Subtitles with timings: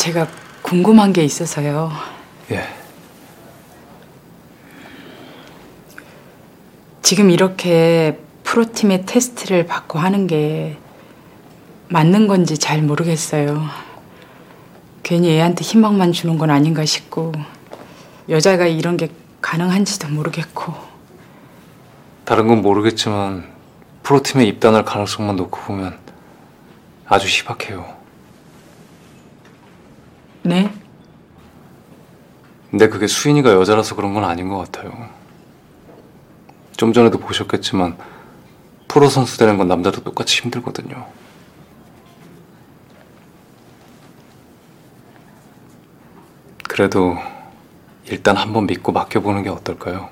[0.00, 0.26] 제가
[0.62, 1.92] 궁금한 게 있어서요.
[2.52, 2.64] 예.
[7.02, 10.78] 지금 이렇게 프로팀의 테스트를 받고 하는 게
[11.88, 13.62] 맞는 건지 잘 모르겠어요.
[15.02, 17.32] 괜히 애한테 희망만 주는 건 아닌가 싶고
[18.30, 19.10] 여자가 이런 게
[19.42, 20.72] 가능한지도 모르겠고
[22.24, 23.52] 다른 건 모르겠지만
[24.02, 25.98] 프로팀에 입단할 가능성만 놓고 보면
[27.06, 27.99] 아주 희박해요.
[30.42, 30.72] 네?
[32.70, 35.08] 근데 그게 수인이가 여자라서 그런 건 아닌 것 같아요.
[36.76, 37.96] 좀 전에도 보셨겠지만
[38.88, 41.06] 프로 선수 되는 건 남자도 똑같이 힘들거든요.
[46.68, 47.16] 그래도
[48.06, 50.08] 일단 한번 믿고 맡겨보는 게 어떨까요?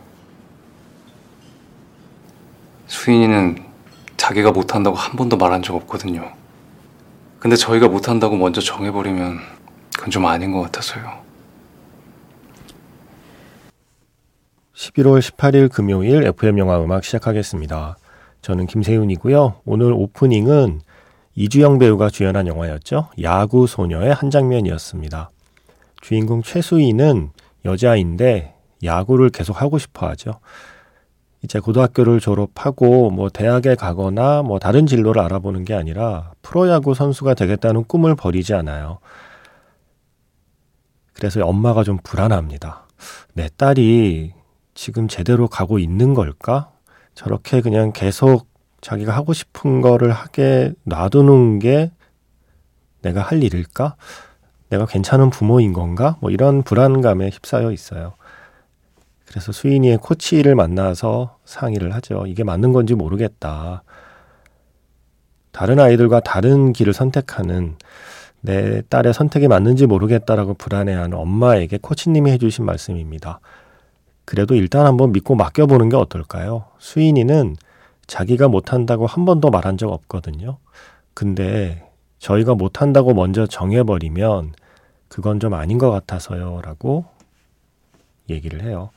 [2.86, 3.64] 수인이는
[4.16, 6.32] 자기가 못한다고 한 번도 말한 적 없거든요.
[7.38, 9.40] 근데 저희가 못한다고 먼저 정해버리면
[9.98, 11.26] 그건 좀 아닌 것 같아서요.
[14.72, 17.96] 11월 18일 금요일 FM 영화 음악 시작하겠습니다.
[18.40, 19.56] 저는 김세윤이고요.
[19.64, 20.82] 오늘 오프닝은
[21.34, 23.08] 이주영 배우가 주연한 영화였죠.
[23.22, 25.30] 야구 소녀의 한 장면이었습니다.
[26.00, 27.30] 주인공 최수희는
[27.64, 28.54] 여자인데
[28.84, 30.38] 야구를 계속 하고 싶어 하죠.
[31.42, 37.82] 이제 고등학교를 졸업하고 뭐 대학에 가거나 뭐 다른 진로를 알아보는 게 아니라 프로야구 선수가 되겠다는
[37.84, 39.00] 꿈을 버리지 않아요.
[41.18, 42.86] 그래서 엄마가 좀 불안합니다.
[43.34, 44.32] 내 딸이
[44.74, 46.70] 지금 제대로 가고 있는 걸까?
[47.14, 48.46] 저렇게 그냥 계속
[48.80, 51.90] 자기가 하고 싶은 거를 하게 놔두는 게
[53.02, 53.96] 내가 할 일일까?
[54.70, 56.16] 내가 괜찮은 부모인 건가?
[56.20, 58.14] 뭐 이런 불안감에 휩싸여 있어요.
[59.26, 62.26] 그래서 수인이의 코치를 만나서 상의를 하죠.
[62.26, 63.82] 이게 맞는 건지 모르겠다.
[65.50, 67.76] 다른 아이들과 다른 길을 선택하는
[68.40, 73.40] 내 딸의 선택이 맞는지 모르겠다라고 불안해하는 엄마에게 코치님이 해주신 말씀입니다.
[74.24, 76.66] 그래도 일단 한번 믿고 맡겨보는 게 어떨까요?
[76.78, 77.56] 수인이는
[78.06, 80.58] 자기가 못한다고 한 번도 말한 적 없거든요.
[81.14, 81.88] 근데
[82.18, 84.52] 저희가 못한다고 먼저 정해버리면
[85.08, 86.60] 그건 좀 아닌 것 같아서요.
[86.62, 87.06] 라고
[88.28, 88.90] 얘기를 해요.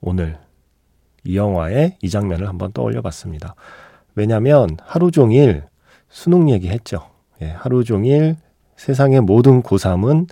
[0.00, 0.38] 오늘
[1.24, 3.54] 이 영화의 이 장면을 한번 떠올려 봤습니다.
[4.14, 5.64] 왜냐면 하루 종일
[6.08, 7.15] 수능 얘기했죠.
[7.42, 8.36] 예, 하루 종일
[8.76, 10.28] 세상의 모든 고3은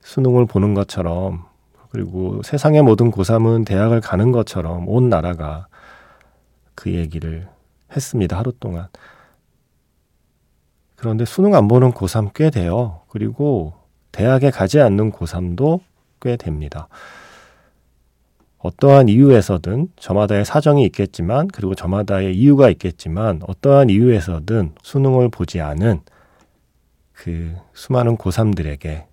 [0.00, 1.44] 수능을 보는 것처럼
[1.90, 5.66] 그리고 세상의 모든 고3은 대학을 가는 것처럼 온 나라가
[6.74, 7.48] 그 얘기를
[7.94, 8.38] 했습니다.
[8.38, 8.88] 하루 동안.
[10.96, 13.00] 그런데 수능 안 보는 고3 꽤 돼요.
[13.08, 13.74] 그리고
[14.10, 15.80] 대학에 가지 않는 고3도
[16.20, 16.88] 꽤 됩니다.
[18.58, 26.00] 어떠한 이유에서든 저마다의 사정이 있겠지만 그리고 저마다의 이유가 있겠지만 어떠한 이유에서든 수능을 보지 않은
[27.12, 29.06] 그 수많은 고3들에게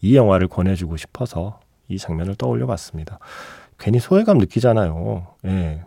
[0.00, 3.18] 이 영화를 권해주고 싶어서 이 장면을 떠올려 봤습니다.
[3.78, 5.26] 괜히 소외감 느끼잖아요.
[5.46, 5.84] 예.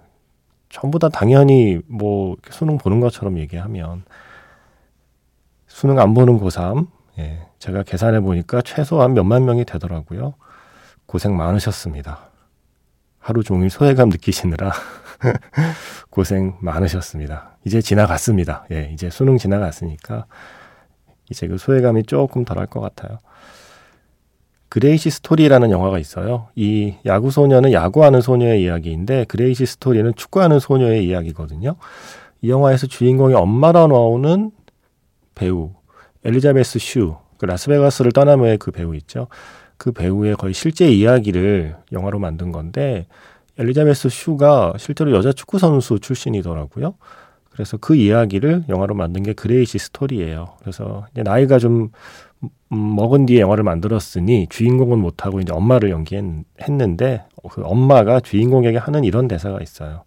[0.69, 4.03] 전부 다 당연히 뭐 수능 보는 것처럼 얘기하면
[5.67, 6.87] 수능 안 보는 고3
[7.19, 7.47] 예.
[7.59, 10.35] 제가 계산해 보니까 최소한 몇만 명이 되더라고요.
[11.05, 12.29] 고생 많으셨습니다.
[13.19, 14.71] 하루 종일 소외감 느끼시느라
[16.09, 17.57] 고생 많으셨습니다.
[17.65, 18.65] 이제 지나갔습니다.
[18.71, 20.25] 예, 이제 수능 지나갔으니까
[21.29, 23.17] 이제 그 소외감이 조금 덜할 것 같아요.
[24.69, 26.49] 그레이시 스토리라는 영화가 있어요.
[26.55, 31.75] 이 야구 소녀는 야구하는 소녀의 이야기인데 그레이시 스토리는 축구하는 소녀의 이야기거든요.
[32.41, 34.51] 이 영화에서 주인공의 엄마로 나오는
[35.35, 35.71] 배우
[36.25, 39.27] 엘리자베스 슈, 그 라스베가스를 후에 그 배우 있죠.
[39.77, 43.07] 그 배우의 거의 실제 이야기를 영화로 만든 건데
[43.57, 46.95] 엘리자베스 슈가 실제로 여자 축구 선수 출신이더라고요.
[47.57, 50.57] 그래서 그 이야기를 영화로 만든 게 그레이시 스토리예요.
[50.59, 51.89] 그래서 나이가 좀
[52.43, 52.49] 음,
[52.95, 59.59] 먹은 뒤에 영화를 만들었으니 주인공은 못하고 이제 엄마를 연기했는데 그 엄마가 주인공에게 하는 이런 대사가
[59.59, 60.03] 있어요.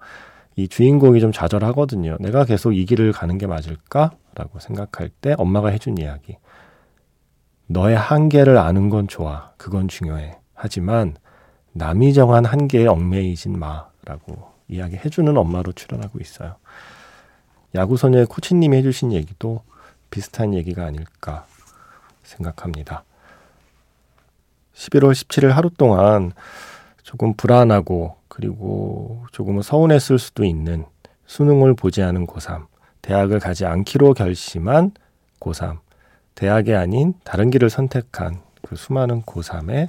[0.55, 2.19] 이 주인공이 좀 좌절하거든요.
[2.21, 6.37] 내가 계속 이 길을 가는 게 맞을까라고 생각할 때 엄마가 해준 이야기.
[7.67, 9.51] 너의 한계를 아는 건 좋아.
[9.57, 10.39] 그건 중요해.
[10.55, 11.17] 하지만
[11.73, 16.55] 남이 정한 한계에 얽매이진 마라고 이야기해주는 엄마로 출연하고 있어요.
[17.75, 19.63] 야구소녀의 코치님이 해주신 얘기도
[20.11, 21.47] 비슷한 얘기가 아닐까
[22.23, 23.05] 생각합니다.
[24.75, 26.33] 11월 17일 하루 동안
[27.03, 30.85] 조금 불안하고 그리고 조금은 서운했을 수도 있는
[31.27, 32.67] 수능을 보지 않은 고3,
[33.03, 34.93] 대학을 가지 않기로 결심한
[35.39, 35.79] 고3,
[36.35, 39.89] 대학이 아닌 다른 길을 선택한 그 수많은 고3의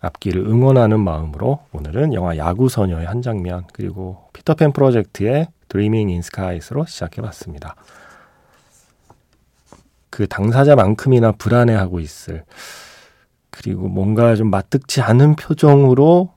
[0.00, 7.22] 앞길을 응원하는 마음으로 오늘은 영화 야구소녀의 한 장면 그리고 피터팬 프로젝트의 드리밍 인 스카이스로 시작해
[7.22, 7.76] 봤습니다.
[10.10, 12.44] 그 당사자만큼이나 불안해하고 있을
[13.48, 16.34] 그리고 뭔가 좀 마뜩지 않은 표정으로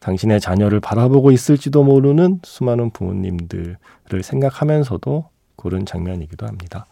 [0.00, 3.78] 당신의 자녀를 바라보고 있을지도 모르는 수많은 부모님들을
[4.22, 6.84] 생각하면서도 고른 장면이기도 합니다.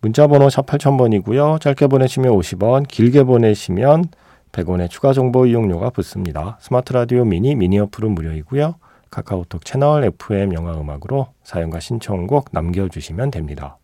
[0.00, 1.60] 문자 번호 샵 8000번이고요.
[1.60, 4.06] 짧게 보내시면 50원, 길게 보내시면
[4.52, 6.56] 100원의 추가 정보 이용료가 붙습니다.
[6.62, 8.76] 스마트 라디오 미니 미니 어플은 무료이고요.
[9.14, 13.78] 카카오톡 채널 FM 영화 음악으로 사연과 신청곡 남겨주시면 됩니다.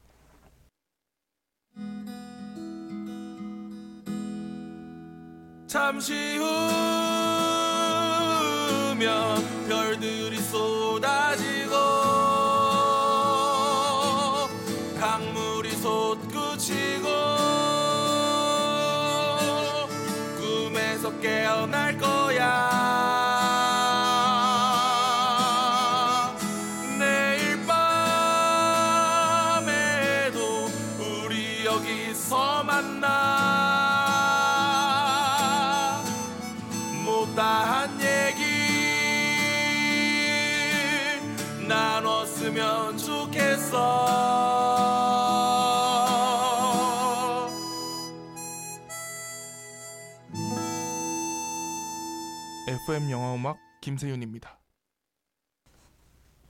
[5.69, 6.37] 잠시
[8.89, 9.07] 후면
[9.69, 11.77] 별들이 쏟아지고
[14.99, 17.09] 강물이 솟구치고
[20.41, 22.10] 꿈에서 깨어날 거
[32.31, 33.11] 여기서 만나
[37.05, 38.45] 못다한 얘기
[41.67, 44.31] 나눴으면 좋겠어
[52.69, 54.57] FM 영화 음악 김세윤입니다.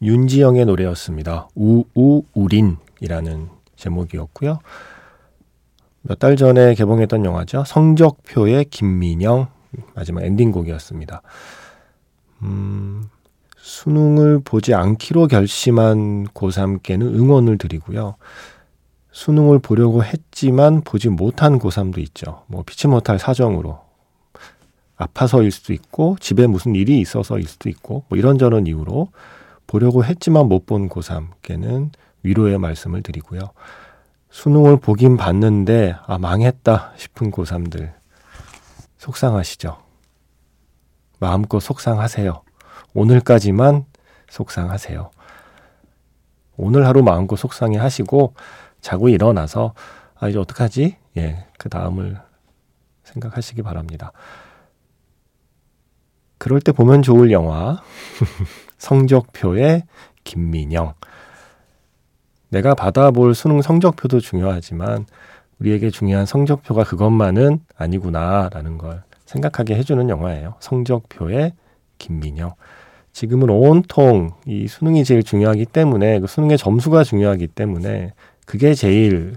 [0.03, 1.49] 윤지영의 노래였습니다.
[1.55, 4.59] 우우우린이라는 제목이었고요.
[6.03, 7.65] 몇 달 전에 개봉했던 영화죠.
[7.67, 9.49] 성적표의 김민영
[9.95, 11.23] 마지막 엔딩곡이었습니다.
[12.43, 13.05] 음,
[13.57, 18.17] 수능을 보지 않기로 결심한 고3께는 응원을 드리고요.
[19.13, 22.45] 수능을 보려고 했지만 보지 못한 고3도 있죠.
[22.47, 23.79] 뭐 피치 못할 사정으로
[24.97, 29.09] 아파서일 수도 있고 집에 무슨 일이 있어서일 수도 있고 뭐 이런저런 이유로
[29.67, 31.91] 보려고 했지만 못 본 고3께는
[32.23, 33.41] 위로의 말씀을 드리고요.
[34.31, 37.93] 수능을 보긴 봤는데 아 망했다 싶은 고3들
[38.99, 39.77] 속상하시죠?
[41.19, 42.43] 마음껏 속상하세요.
[42.95, 43.85] 오늘까지만
[44.29, 45.11] 속상하세요.
[46.57, 48.35] 오늘 하루 마음껏 속상해 하시고
[48.81, 49.75] 자고 일어나서
[50.19, 50.97] 아 이제 어떡하지?
[51.17, 52.19] 예, 그 다음을
[53.05, 54.13] 생각하시기 바랍니다.
[56.39, 57.83] 그럴 때 보면 좋을 영화
[58.79, 59.85] 성적표의
[60.25, 60.95] 김민영
[62.51, 65.07] 내가 받아볼 수능 성적표도 중요하지만
[65.61, 70.55] 우리에게 중요한 성적표가 그것만은 아니구나라는 걸 생각하게 해주는 영화예요.
[70.61, 71.53] 성적표의
[71.99, 72.55] 김민영.
[73.13, 78.13] 지금은 온통 이 수능이 제일 중요하기 때문에 그 수능의 점수가 중요하기 때문에
[78.47, 79.37] 그게 제일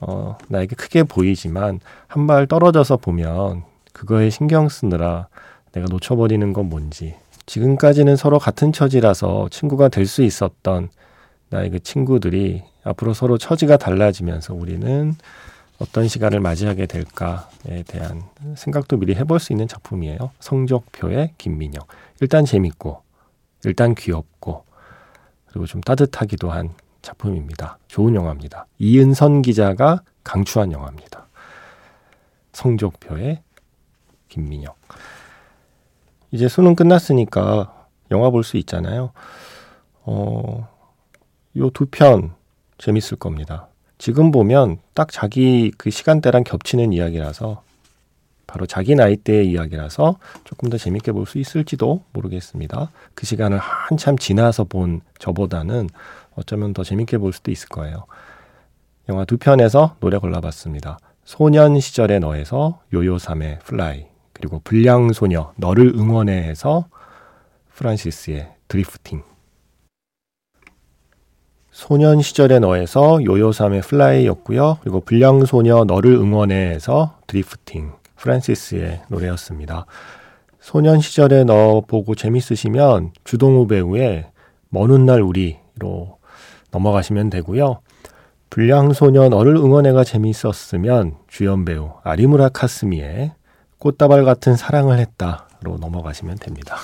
[0.00, 5.28] 어, 나에게 크게 보이지만 한 발 떨어져서 보면 그거에 신경 쓰느라
[5.72, 7.14] 내가 놓쳐버리는 건 뭔지
[7.46, 10.88] 지금까지는 서로 같은 처지라서 친구가 될 수 있었던
[11.50, 15.14] 나의 그 친구들이 앞으로 서로 처지가 달라지면서 우리는
[15.78, 18.22] 어떤 시간을 맞이하게 될까에 대한
[18.56, 20.30] 생각도 미리 해볼 수 있는 작품이에요.
[20.40, 21.82] 성적표의 김민영.
[22.20, 23.02] 일단 재밌고,
[23.64, 24.64] 일단 귀엽고,
[25.46, 26.70] 그리고 좀 따뜻하기도 한
[27.02, 27.78] 작품입니다.
[27.88, 28.66] 좋은 영화입니다.
[28.78, 31.26] 이은선 기자가 강추한 영화입니다.
[32.52, 33.42] 성적표의
[34.28, 34.74] 김민영.
[36.30, 39.12] 이제 수능 끝났으니까 영화 볼 수 있잖아요.
[40.02, 40.68] 어,
[41.56, 42.32] 요 두 편
[42.78, 43.68] 재밌을 겁니다.
[43.98, 47.62] 지금 보면 딱 자기 그 시간대랑 겹치는 이야기라서
[48.46, 52.90] 바로 자기 나이대의 이야기라서 조금 더 재밌게 볼 수 있을지도 모르겠습니다.
[53.14, 55.88] 그 시간을 한참 지나서 본 저보다는
[56.34, 58.06] 어쩌면 더 재밌게 볼 수도 있을 거예요.
[59.08, 60.98] 영화 두 편에서 노래 골라봤습니다.
[61.24, 66.86] 소년 시절의 너에서 요요삼의 Fly 그리고 불량소녀 너를 응원해에서
[67.74, 69.22] 프란시스의 Drifting
[71.80, 74.76] 소년 시절의 너에서 요요삼의 Fly였고요.
[74.82, 79.86] 그리고 불량소녀 너를 응원해에서 Drifting 프란시스의 노래였습니다.
[80.60, 84.26] 소년 시절의 너 보고 재밌으시면 주동우 배우의
[84.68, 86.18] 먼 훗날 우리로
[86.70, 87.80] 넘어가시면 되고요.
[88.50, 93.32] 불량소녀 너를 응원해가 재밌었으면 주연 배우 아리무라 카스미의
[93.78, 96.76] 꽃다발 같은 사랑을 했다로 넘어가시면 됩니다.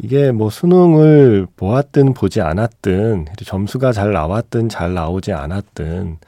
[0.00, 0.06] 네.
[0.06, 6.18] 이게 뭐 수능을 보았든 보지 않았든 점수가 잘 나왔든 잘 나오지 않았든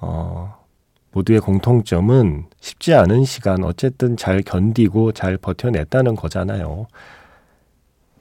[0.00, 0.54] 어
[1.12, 6.86] 모두의 공통점은 쉽지 않은 시간 어쨌든 잘 견디고 잘 버텨냈다는 거잖아요.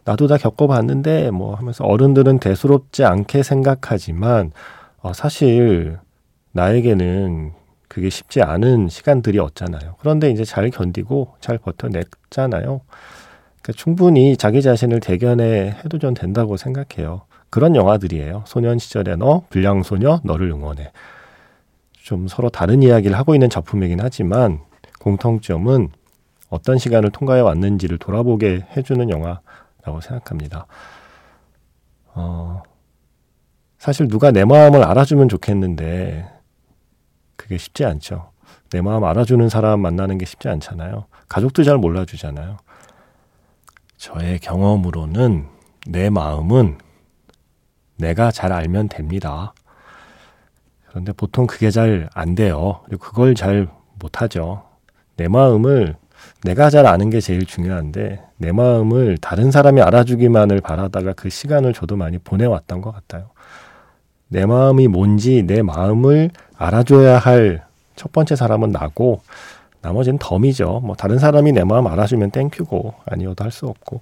[0.06, 4.52] 나도 다 겪어봤는데 뭐 하면서 어른들은 대수롭지 않게 생각하지만
[5.02, 5.98] 어, 사실
[6.52, 7.52] 나에게는
[7.90, 9.96] 그게 쉽지 않은 시간들이었잖아요.
[10.00, 12.82] 그런데 이제 잘 견디고 잘 버텨냈잖아요.
[13.66, 17.24] 그러니까 충분히 자기 자신을 대견해 해도 전 된다고 생각해요.
[17.50, 18.44] 그런 영화들이에요.
[18.46, 20.92] 소년 시절의 너, 불량소녀, 너를 응원해.
[21.94, 24.60] 좀 서로 다른 이야기를 하고 있는 작품이긴 하지만
[25.00, 25.90] 공통점은
[26.50, 30.68] 어떤 시간을 통과해 왔는지를 돌아보게 해주는 영화라고 생각합니다.
[32.14, 32.62] 어,
[33.80, 36.30] 사실 누가 내 마음을 알아주면 좋겠는데
[37.36, 38.30] 그게 쉽지 않죠.
[38.70, 41.06] 내 마음 알아주는 사람 만나는 게 쉽지 않잖아요.
[41.28, 42.58] 가족도 잘 몰라주잖아요.
[44.06, 45.48] 저의 경험으로는
[45.88, 46.78] 내 마음은
[47.98, 49.56] 내가 잘 알면 됩니다.
[50.88, 52.82] 그런데 보통 그게 잘 안 돼요.
[52.86, 54.62] 그리고 그걸 잘 못하죠.
[55.16, 55.96] 내 마음을
[56.44, 61.96] 내가 잘 아는 게 제일 중요한데 내 마음을 다른 사람이 알아주기만을 바라다가 그 시간을 저도
[61.96, 63.32] 많이 보내왔던 것 같아요.
[64.28, 69.22] 내 마음이 뭔지 내 마음을 알아줘야 할 첫 번째 사람은 나고
[69.86, 70.82] 나머지는 덤이죠.
[70.84, 74.02] 뭐 다른 사람이 내 마음 알아주면 땡큐고 아니어도 할 수 없고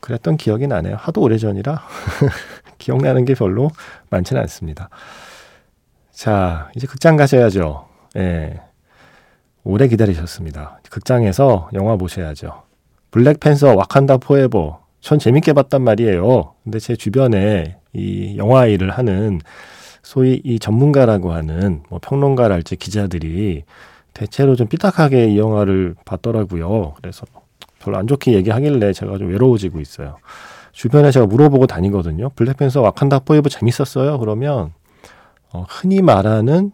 [0.00, 0.96] 그랬던 기억이 나네요.
[0.98, 1.82] 하도 오래전이라
[2.78, 3.70] 기억나는 게 별로
[4.10, 4.88] 많지는 않습니다.
[6.10, 7.86] 자, 이제 극장 가셔야죠.
[8.16, 8.60] 예.
[9.62, 10.80] 오래 기다리셨습니다.
[10.90, 12.62] 극장에서 영화 보셔야죠.
[13.10, 14.82] 블랙팬서 와칸다 포에버.
[15.00, 16.54] 전 재밌게 봤단 말이에요.
[16.64, 19.40] 근데 제 주변에 이 영화 일을 하는
[20.02, 23.64] 소위 이 전문가라고 하는 뭐 평론가랄지 기자들이
[24.14, 26.94] 대체로 좀 삐딱하게 이 영화를 봤더라고요.
[26.96, 27.26] 그래서
[27.80, 30.16] 별로 안 좋게 얘기하길래 제가 좀 외로워지고 있어요.
[30.72, 32.30] 주변에 제가 물어보고 다니거든요.
[32.30, 34.18] 블랙팬서 와칸다 포에버 재밌었어요?
[34.18, 34.72] 그러면
[35.52, 36.72] 어, 흔히 말하는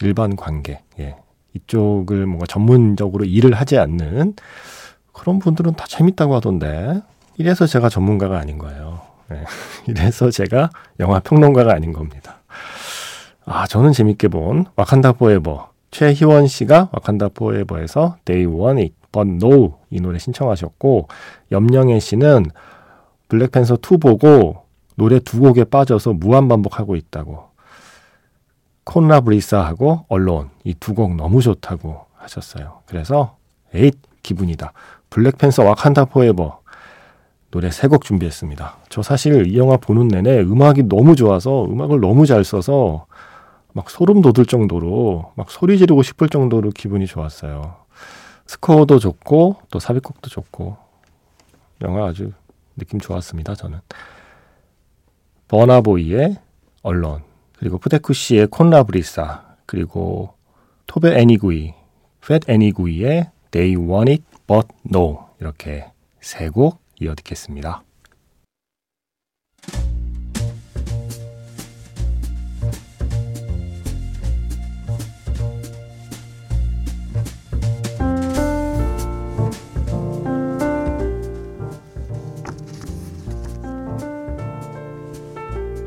[0.00, 1.16] 일반 관계, 예.
[1.54, 4.34] 이쪽을 뭔가 전문적으로 일을 하지 않는
[5.12, 7.02] 그런 분들은 다 재밌다고 하던데
[7.36, 9.02] 이래서 제가 전문가가 아닌 거예요.
[9.32, 9.44] 예.
[9.86, 12.40] 이래서 제가 영화 평론가가 아닌 겁니다.
[13.44, 15.71] 아, 저는 재밌게 본 와칸다 포에버.
[15.92, 21.06] 최희원 씨가 와칸다 포에버에서 They Want It, But No 이 노래 신청하셨고
[21.52, 22.46] 염영애 씨는
[23.28, 24.62] 블랙팬서 2 보고
[24.96, 27.44] 노래 두 곡에 빠져서 무한 반복하고 있다고.
[28.84, 32.80] Con La Brisa하고 Alone 이 두 곡 너무 좋다고 하셨어요.
[32.86, 33.36] 그래서
[33.74, 34.72] 에잇 기분이다.
[35.10, 36.60] 블랙팬서 와칸다 포에버
[37.50, 38.76] 노래 세 곡 준비했습니다.
[38.88, 43.06] 저 사실 이 영화 보는 내내 음악이 너무 좋아서 음악을 너무 잘 써서
[43.72, 47.76] 막 소름 돋을 정도로 막 소리 지르고 싶을 정도로 기분이 좋았어요.
[48.46, 50.76] 스코어도 좋고 또 삽입곡도 좋고
[51.82, 52.32] 영화 아주
[52.76, 53.54] 느낌 좋았습니다.
[53.54, 53.80] 저는
[55.48, 56.36] 버나보이의
[56.82, 57.22] 언론
[57.58, 60.34] 그리고 푸데쿠시의 콘라브리사 그리고
[60.86, 61.74] 토베 애니구이
[62.20, 67.82] 팻 애니구이의 They Want It But No 이렇게 세 곡 이어 듣겠습니다.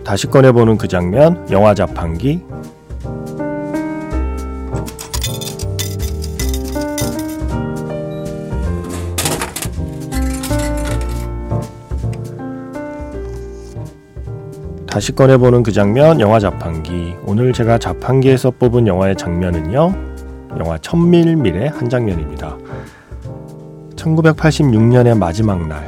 [0.05, 2.43] 다시 꺼내보는 그 장면, 영화 자판기.
[14.85, 17.15] 다시 꺼내보는 그 장면, 영화 자판기.
[17.25, 19.91] 오늘 제가 자판기에서 뽑은 영화의 장면은요,
[20.59, 22.55] 영화 천밀밀의 한 장면입니다.
[23.95, 25.83] 1986년의 마지막 날,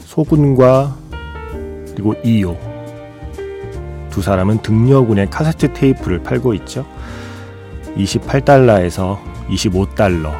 [0.00, 1.05] 소군과
[1.96, 2.58] 그리고 이요.
[4.10, 6.86] 두 사람은 등려군의 카세트 테이프를 팔고 있죠.
[7.96, 10.34] 28달러에서 25달러.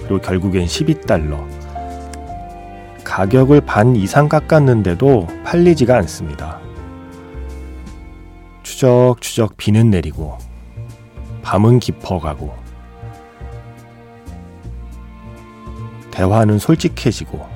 [0.00, 1.42] 그리고 결국엔 12달러.
[3.02, 6.60] 가격을 반 이상 깎았는데도 팔리지가 않습니다.
[8.62, 10.36] 추적추적 비는 내리고
[11.42, 12.52] 밤은 깊어가고
[16.10, 17.55] 대화는 솔직해지고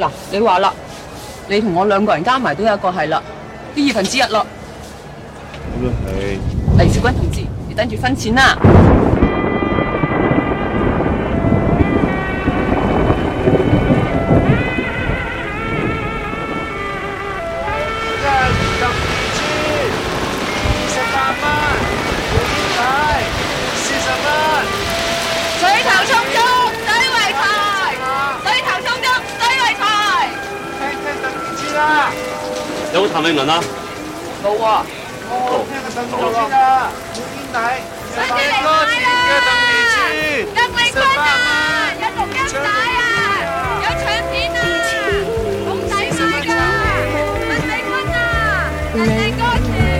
[0.00, 0.72] 嗱，你话啦，
[1.48, 3.22] 你同我两个人加埋都有一个系啦，
[3.74, 4.46] 啲二分之一咯。
[5.68, 6.40] 咁都系。
[6.78, 8.56] 黎小君同志，你等住分钱啦。
[33.30, 33.60] 轮啦？
[34.42, 34.84] 到我。
[35.68, 35.72] 听
[36.50, 37.16] 啦，冇
[37.52, 37.56] 底。
[40.54, 41.30] 邓丽君啊，
[42.00, 43.02] 有录音带啊，
[43.82, 44.58] 有唱片啊，
[45.64, 46.50] 好抵买噶，
[47.48, 48.16] 邓丽君啊，
[48.92, 49.91] 邓丽君。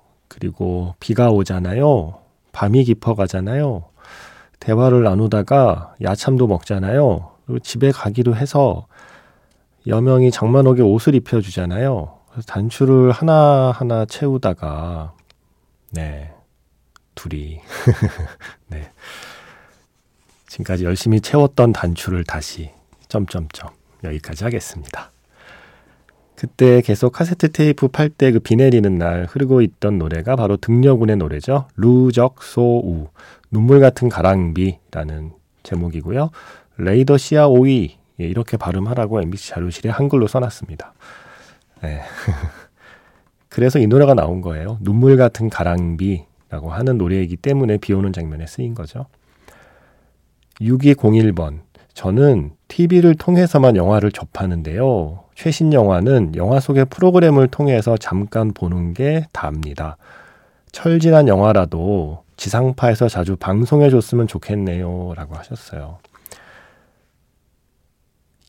[0.31, 2.15] 그리고 비가 오잖아요.
[2.53, 3.83] 밤이 깊어 가잖아요.
[4.61, 7.31] 대화를 나누다가 야참도 먹잖아요.
[7.45, 8.87] 그리고 집에 가기로 해서
[9.87, 12.17] 여명이 장만옥에 옷을 입혀주잖아요.
[12.29, 15.13] 그래서 단추를 하나하나 채우다가,
[15.91, 16.33] 네,
[17.13, 17.59] 둘이,
[18.69, 18.89] 네.
[20.47, 22.71] 지금까지 열심히 채웠던 단추를 다시,
[23.09, 23.69] 점점점,
[24.05, 25.11] 여기까지 하겠습니다.
[26.41, 31.17] 그때 계속 카세트 테이프 팔 때 그 비 내리는 날 흐르고 있던 노래가 바로 등려군의
[31.17, 31.67] 노래죠.
[31.75, 33.09] 루적소우,
[33.51, 36.31] 눈물 같은 가랑비라는 제목이고요.
[36.77, 40.95] 레이더 시아 오이, 예, 이렇게 발음하라고 MBC 자료실에 한글로 써놨습니다.
[41.83, 42.01] 네.
[43.49, 44.79] 그래서 이 노래가 나온 거예요.
[44.81, 49.05] 눈물 같은 가랑비라고 하는 노래이기 때문에 비 오는 장면에 쓰인 거죠.
[50.59, 51.59] 6201번.
[51.93, 55.25] 저는 TV를 통해서만 영화를 접하는데요.
[55.41, 59.97] 최신 영화는 영화 속의 프로그램을 통해서 잠깐 보는 게 다입니다.
[60.71, 65.13] 철진한 영화라도 지상파에서 자주 방송해 줬으면 좋겠네요.
[65.15, 65.97] 라고 하셨어요.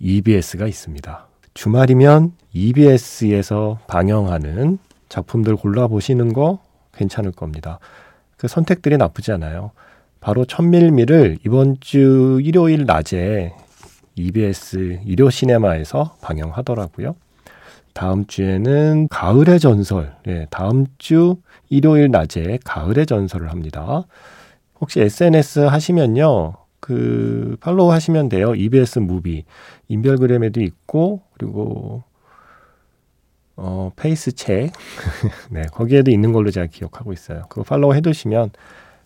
[0.01, 1.29] EBS가 있습니다.
[1.55, 4.79] 주말이면 EBS에서 방영하는
[5.09, 6.59] 작품들 골라보시는 거
[6.93, 7.79] 괜찮을 겁니다.
[8.37, 9.71] 그 선택들이 나쁘지 않아요.
[10.21, 13.55] 바로 첨밀밀을 이번 주 일요일 낮에
[14.17, 17.15] EBS 일요 시네마에서 방영하더라고요.
[17.95, 21.37] 다음 주에는 가을의 전설, 예, 다음 주
[21.69, 24.05] 일요일 낮에 가을의 전설을 합니다.
[24.81, 28.55] 혹시 SNS 하시면요, 그 follow 하시면 돼요.
[28.55, 29.45] EBS movie
[29.89, 32.03] 인별그램에도 있고 그리고
[33.57, 34.73] 어 페이스 책,
[35.51, 37.45] 네 거기에도 있는 걸로 제가 기억하고 있어요.
[37.49, 38.51] 그거 follow 해 두시면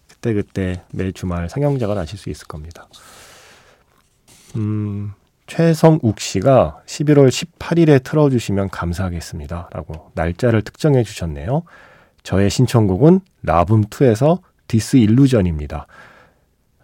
[0.08, 2.88] 그때 그때 매 주말 상영작을 아실 수 있을 겁니다.
[4.56, 5.12] 음.
[5.46, 9.70] 최성욱 씨가 11월 18일에 틀어주시면 감사하겠습니다.
[9.72, 11.62] 라고 날짜를 특정해 주셨네요.
[12.22, 15.86] 저의 신청곡은 라붐2에서 Disillusion입니다.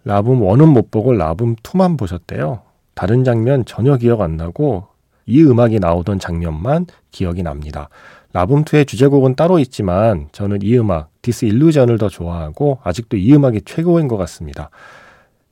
[0.05, 2.61] 라붐 1은 못 보고 라붐 2만 보셨대요.
[2.93, 4.87] 다른 장면 전혀 기억 안 나고
[5.25, 7.89] 이 음악이 나오던 장면만 기억이 납니다.
[8.33, 14.07] 라붐 2의 주제곡은 따로 있지만 저는 이 음악 Disillusion을 더 좋아하고 아직도 이 음악이 최고인
[14.07, 14.69] 것 같습니다.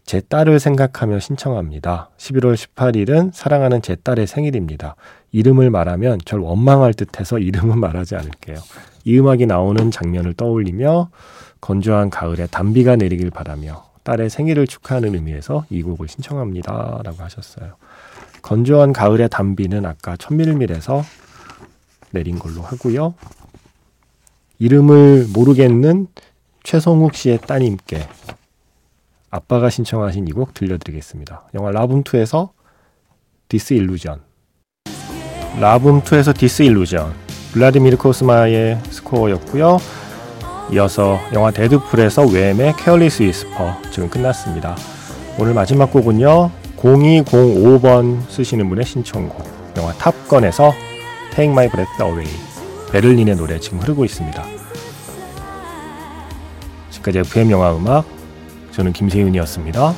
[0.05, 2.09] 제 딸을 생각하며 신청합니다.
[2.17, 4.95] 11월 18일은 사랑하는 제 딸의 생일입니다.
[5.31, 8.57] 이름을 말하면 절 원망할 듯해서 이름은 말하지 않을게요.
[9.05, 11.09] 이 음악이 나오는 장면을 떠올리며
[11.61, 17.01] 건조한 가을에 단비가 내리길 바라며 딸의 생일을 축하하는 의미에서 이 곡을 신청합니다.
[17.03, 17.75] 라고 하셨어요.
[18.41, 21.03] 건조한 가을의 단비는 아까 첨밀밀에서
[22.11, 23.13] 내린 걸로 하고요.
[24.59, 26.07] 이름을 모르겠는
[26.63, 28.07] 최성욱 씨의 따님께
[29.31, 31.47] 아빠가 신청하신 이 곡 들려드리겠습니다.
[31.55, 32.49] 영화 라붐2에서
[33.47, 34.21] Disillusion
[35.59, 37.13] 라붐2에서 Disillusion
[37.53, 39.77] 블라디미르 코스마의 스코어였고요.
[40.73, 44.75] 이어서 영화 데드풀에서 Wham의 Careless Whisper 지금 끝났습니다.
[45.39, 46.51] 오늘 마지막 곡은요.
[46.77, 49.45] 0205번 쓰시는 분의 신청곡
[49.77, 50.73] 영화 탑건에서
[51.35, 52.27] Take My Breath Away
[52.91, 54.43] 베를린의 노래 지금 흐르고 있습니다.
[56.89, 58.05] 지금까지 FM 영화 음악
[58.71, 59.93] 저는 김세윤이었습니다.